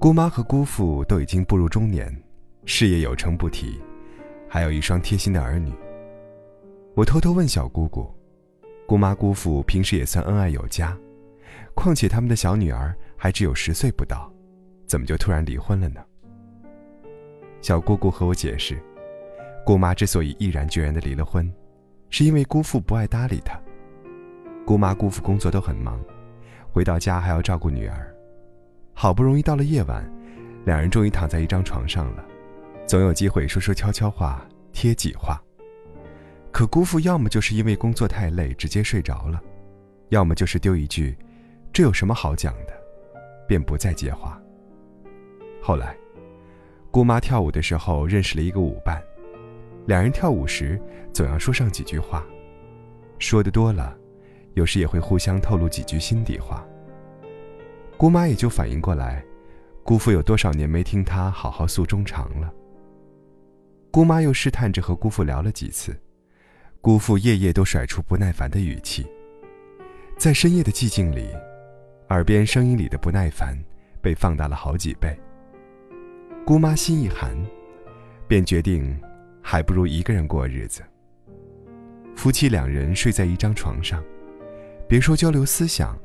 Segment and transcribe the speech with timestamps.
[0.00, 2.10] 姑妈和姑父都已经步入中年，
[2.64, 3.78] 事业有成不提，
[4.48, 5.74] 还有一双贴心的儿女。
[6.94, 8.10] 我偷偷问小姑姑
[8.88, 10.96] ：“姑妈姑父平时也算恩爱有加，
[11.74, 14.32] 况且他们的小女儿还只有十岁不到，
[14.86, 16.00] 怎么就突然离婚了呢？”
[17.60, 18.82] 小姑姑和我解释
[19.66, 21.52] ：“姑妈之所以毅然决然的离了婚，
[22.08, 23.60] 是因为姑父不爱搭理她。”
[24.64, 26.02] 姑妈姑父工作都很忙，
[26.72, 28.10] 回到家还要照顾女儿，
[29.00, 30.06] 好不容易到了夜晚，
[30.66, 32.22] 两人终于躺在一张床上了，
[32.86, 35.42] 总有机会说说悄悄话、贴己话。
[36.52, 39.42] 可姑父要么就是因为工作太累直接睡着了，
[40.10, 41.16] 要么就是丢一句
[41.72, 42.74] “这有什么好讲的”，
[43.48, 44.38] 便不再接话。
[45.62, 45.96] 后来，
[46.90, 49.02] 姑妈跳舞的时候认识了一个舞伴，
[49.86, 50.78] 两人跳舞时
[51.10, 52.22] 总要说上几句话，
[53.18, 53.96] 说的多了。
[54.52, 56.62] 有时也会互相透露几句心底话。
[58.00, 59.22] 姑妈也就反应过来，
[59.84, 62.50] 姑父有多少年没听她好好诉衷肠了。
[63.90, 65.94] 姑妈又试探着和姑父聊了几次，
[66.80, 69.06] 姑父夜夜都甩出不耐烦的语气。
[70.16, 71.28] 在深夜的寂静里，
[72.08, 73.54] 耳边声音里的不耐烦
[74.00, 75.14] 被放大了好几倍。
[76.46, 77.36] 姑妈心一寒，
[78.26, 78.98] 便决定，
[79.42, 80.80] 还不如一个人过日子。
[82.16, 84.02] 夫妻两人睡在一张床上。
[84.88, 85.98] 别说交流思想，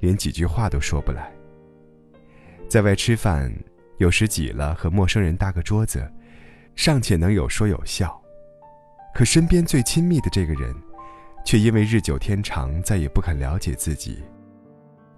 [0.00, 1.30] 连几句话都说不来。
[2.68, 3.52] 在外吃饭，
[3.98, 6.10] 有时挤了和陌生人搭个桌子，
[6.74, 8.20] 尚且能有说有笑，
[9.14, 10.74] 可身边最亲密的这个人，
[11.44, 14.22] 却因为日久天长，再也不肯了解自己，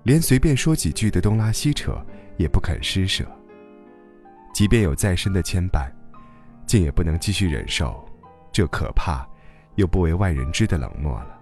[0.03, 1.95] 连随便说几句的东拉西扯
[2.37, 3.25] 也不肯施舍。
[4.55, 5.91] 即便有再深的牵绊，
[6.67, 8.05] 竟也不能继续忍受
[8.51, 9.27] 这可怕
[9.77, 11.39] 又不为外人知的冷漠了。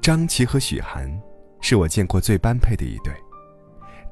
[0.00, 1.10] 张琪和许涵，
[1.66, 3.10] 是我见过最般配的一对。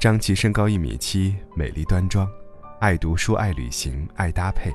[0.00, 2.26] 张琪身高一米七，美丽端庄，
[2.80, 4.72] 爱读书，爱旅行，爱搭配。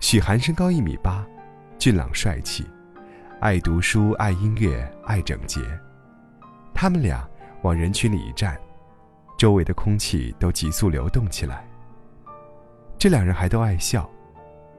[0.00, 1.24] 许涵身高一米八，
[1.78, 2.66] 俊朗帅气，
[3.38, 5.60] 爱读书，爱音乐，爱整洁。
[6.74, 7.24] 他们俩
[7.62, 8.60] 往人群里一站，
[9.38, 11.64] 周围的空气都急速流动起来。
[12.98, 14.10] 这两人还都爱笑，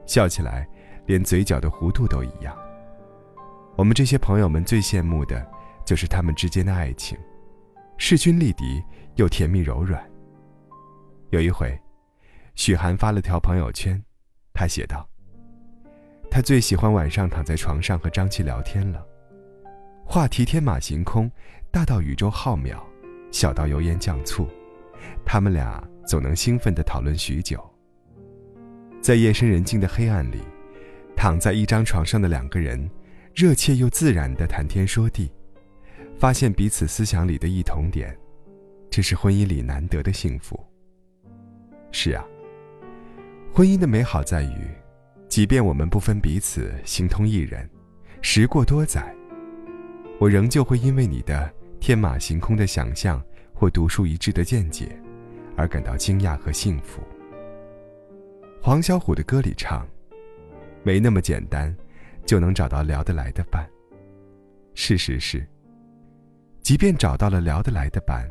[0.05, 0.67] 笑起来
[1.05, 2.53] 连嘴角的弧度都一样。
[3.77, 5.49] 我们这些朋友们最羡慕的，
[5.85, 7.17] 就是他们之间的爱情，
[7.97, 8.81] 势均力敌
[9.15, 10.01] 又甜蜜柔软。
[11.29, 11.77] 有一回，
[12.55, 14.01] 许涵发了条朋友圈，
[14.53, 15.07] 他写道
[16.29, 19.05] ：“他最喜欢晚上躺在床上和张琪聊天了，
[20.05, 21.29] 话题天马行空，
[21.71, 22.77] 大到宇宙浩渺，
[23.31, 24.47] 小到油盐酱醋，
[25.25, 27.59] 他们俩总能兴奋地讨论许久。
[29.01, 30.41] 在夜深人静的黑暗里，
[31.15, 32.89] 躺在一张床上的两个人。”
[33.33, 35.31] 热切又自然的谈天说地，
[36.21, 38.15] 发现彼此思想里的异同点，
[38.91, 40.63] 这是婚姻里难得的幸福。
[41.91, 42.23] 是啊，
[43.51, 44.67] 婚姻的美好在于，
[45.27, 47.67] 即便我们不分彼此，形同一人，
[48.21, 49.11] 时过多载，
[50.19, 53.19] 我仍旧会因为你的天马行空的想象
[53.51, 54.95] 或独树一帜的见解，
[55.57, 57.01] 而感到惊讶和幸福。
[58.61, 59.87] 黄小琥的歌里唱
[60.85, 61.75] ：“没那么简单。”
[62.27, 63.67] 就能找到聊得来的伴。
[64.75, 65.43] 事实是，
[66.61, 68.27] 即便找到了聊得来的伴，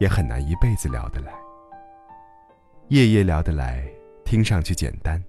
[0.00, 1.32] 也很难一辈子聊得来。
[2.88, 3.88] 夜夜聊得来，
[4.24, 5.22] 听上去简单，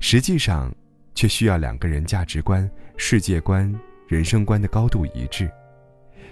[0.00, 0.74] 实际上
[1.14, 3.72] 却需要两个人价值观、世界观、
[4.08, 5.50] 人生观的高度一致，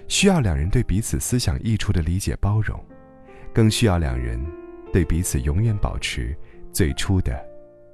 [0.07, 2.83] 需要两人对彼此思想益处的理解包容，
[3.53, 4.43] 更需要两人
[4.91, 6.35] 对彼此永远保持
[6.73, 7.45] 最初的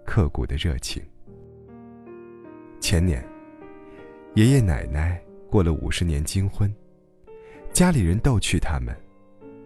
[0.05, 1.03] 刻骨的热情。
[2.79, 3.23] 前年，
[4.35, 6.73] 爷爷奶奶过了五十年金婚，
[7.73, 8.95] 家里人逗趣他们，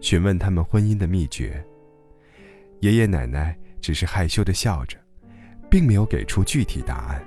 [0.00, 1.62] 询问他们婚姻的秘诀。
[2.80, 4.96] 爷爷奶奶只是害羞的笑着，
[5.68, 7.22] 并没有给出具体答案。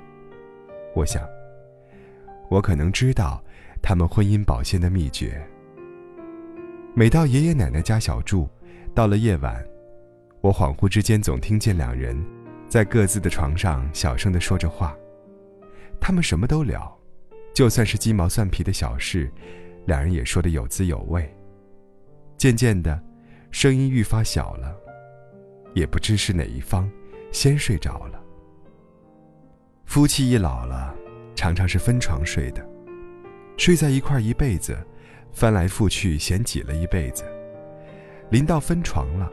[0.96, 1.28] 我想，
[2.50, 3.44] 我可能知道
[3.82, 5.46] 他们婚姻保鲜的秘诀。
[6.96, 8.50] 每到爷爷奶奶家小住，
[8.96, 9.64] 到了夜晚，
[10.40, 12.18] 我恍惚之间总听见两人
[12.70, 14.96] 在各自的床上小声的说着话。
[16.00, 16.98] 他们什么都聊，
[17.54, 19.30] 就算是鸡毛蒜皮的小事，
[19.90, 21.28] 两人也说得有滋有味。
[22.38, 23.02] 渐渐的，
[23.50, 24.78] 声音愈发小了，
[25.74, 26.88] 也不知是哪一方
[27.32, 28.24] 先睡着了。
[29.86, 30.96] 夫妻一老了，
[31.36, 32.64] 常常是分床睡的，
[33.58, 34.78] 睡在一块一辈子，
[35.32, 37.24] 翻来覆去嫌挤了一辈子。
[38.30, 39.28] 临到分床了，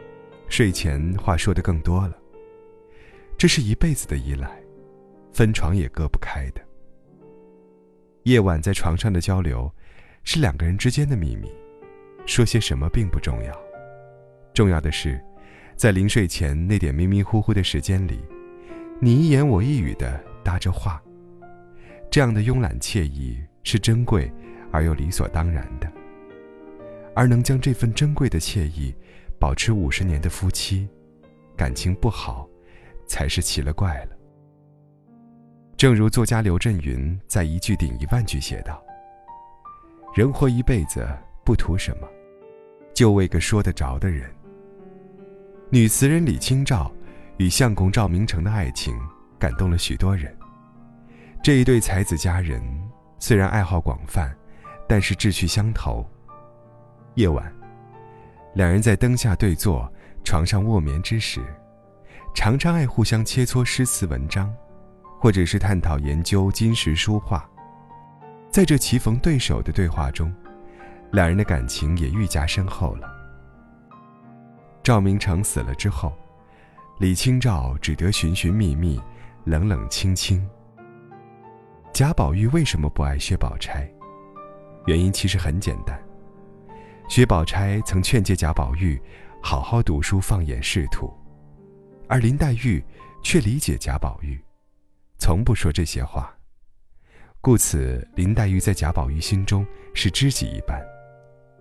[0.49, 2.17] 睡前话说的更多了。
[3.37, 4.51] 这是一辈子的依赖，
[5.35, 6.63] 分床也割不开的。
[8.23, 9.71] 夜晚在床上的交流，
[10.27, 11.49] 是两个人之间的秘密，
[12.27, 13.59] 说些什么并不重要，
[14.53, 15.19] 重要的是，
[15.77, 18.21] 在临睡前那点迷迷糊糊的时间里，
[19.01, 21.01] 你一言我一语的搭着话。
[22.11, 24.31] 这样的慵懒惬意是珍贵
[24.73, 25.91] 而又理所当然的，
[27.15, 28.93] 而能将这份珍贵的惬意
[29.39, 30.87] 保持五十年的夫妻，
[31.57, 32.47] 感情不好。
[33.09, 34.17] 才是奇了怪了。
[35.77, 38.83] 正如作家刘震云在一句顶一万句写道
[40.17, 41.07] ：“人活一辈子
[41.45, 42.09] 不图什么，
[42.95, 44.35] 就为个说得着的人。”
[45.69, 46.91] 女词人李清照
[47.37, 48.99] 与相公赵明诚的爱情
[49.39, 50.35] 感动了许多人。
[51.43, 52.63] 这一对才子佳人
[53.19, 54.35] 虽然爱好广泛，
[54.89, 56.03] 但是志趣相投。
[57.17, 57.55] 夜晚，
[58.55, 59.87] 两人在灯下对坐，
[60.25, 61.45] 床上卧眠之时。
[62.35, 64.51] 常常爱互相切磋诗词文章，
[65.21, 67.47] 或者是探讨研究金石书画。
[68.57, 70.35] 在这棋逢对手的对话中，
[71.13, 73.07] 两人的感情也愈加深厚了。
[74.83, 76.17] 赵明诚死了之后，
[76.99, 78.99] 李清照只得寻寻觅觅，
[79.45, 80.43] 冷冷清清。
[81.93, 83.87] 贾宝玉为什么不爱薛宝钗？
[84.87, 86.03] 原因其实很简单，
[87.11, 88.99] 薛宝钗曾劝诫贾宝玉，
[89.43, 91.13] 好好读书，放眼仕途。
[92.09, 92.83] 而林黛玉
[93.23, 94.43] 却理解贾宝玉，
[95.19, 96.35] 从不说这些话，
[97.41, 100.81] 故此林黛玉在贾宝玉心中是知己一般，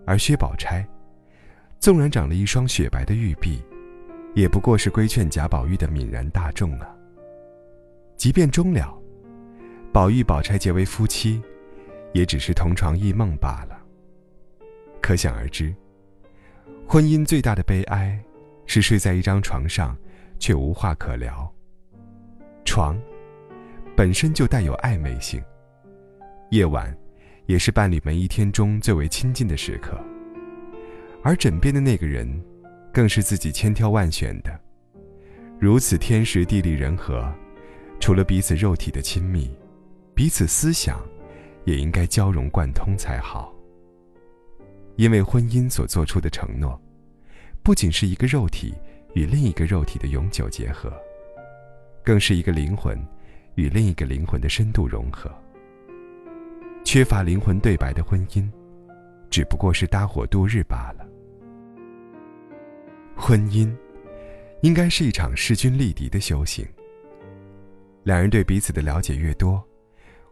[0.04, 0.86] 而薛宝钗，
[1.78, 3.62] 纵然长了一双雪白的玉臂，
[4.34, 6.88] 也不过是规劝贾宝玉的泯然大众啊。
[8.16, 8.96] 即便终了，
[9.92, 11.40] 宝玉宝钗结为夫妻，
[12.12, 13.78] 也只是同床异梦罢了。
[15.00, 15.74] 可想而知，
[16.86, 18.18] 婚姻最大的悲哀，
[18.66, 19.96] 是睡在一张床上。
[20.38, 21.50] 却无话可聊。
[22.62, 23.00] 床
[23.96, 25.42] 本身就带有暧昧性，
[26.50, 26.96] 夜晚
[27.46, 29.98] 也是伴侣们一天中最为亲近的时刻。
[31.22, 32.42] 而枕边的那个人，
[32.92, 34.60] 更是自己千挑万选的。
[35.58, 37.32] 如此天时地利人和，
[37.98, 39.50] 除了彼此肉体的亲密，
[40.14, 41.00] 彼此思想
[41.64, 43.52] 也应该交融贯通才好。
[44.96, 46.80] 因为婚姻所做出的承诺，
[47.62, 48.74] 不仅是一个肉体。
[49.14, 50.92] 与另一个肉体的永久结合，
[52.04, 53.02] 更是一个灵魂
[53.54, 55.34] 与另一个灵魂的深度融合。
[56.86, 58.48] 缺乏灵魂对白的婚姻，
[59.28, 61.04] 只不过是搭伙度日罢了。
[63.16, 63.74] 婚姻，
[64.62, 66.64] 应该是一场势均力敌的修行。
[68.04, 69.60] 两人对彼此的了解越多，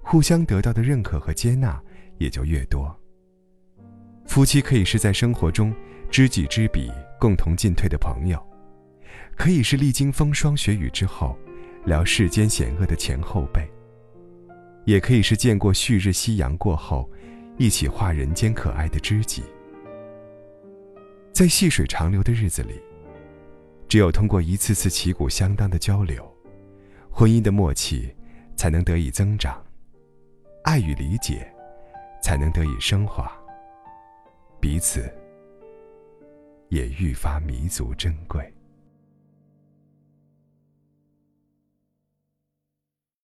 [0.01, 1.83] 互相得到的认可和接纳
[2.19, 2.97] 也就越多。
[4.25, 5.75] 夫妻可以是在生活中
[6.09, 8.41] 知己知彼、共同进退的朋友。
[9.35, 11.37] 可以是历经风霜雪雨之后，
[11.85, 13.62] 聊世间险恶的前后辈；
[14.85, 17.11] 也可以是见过旭日夕阳过后，
[17.57, 19.43] 一起画人间可爱的知己。
[21.33, 22.81] 在细水长流的日子里，
[23.88, 26.25] 只有通过一次次旗鼓相当的交流，
[27.11, 28.14] 婚姻的默契
[28.57, 29.61] 才能得以增长，
[30.62, 31.53] 爱与理解
[32.23, 33.33] 才能得以升华，
[34.61, 35.12] 彼此
[36.69, 38.53] 也愈发弥足珍贵。